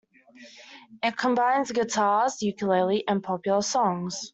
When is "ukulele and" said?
2.41-3.21